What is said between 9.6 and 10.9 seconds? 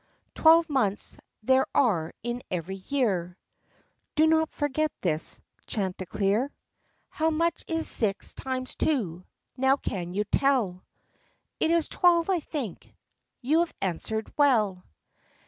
now can you tell?""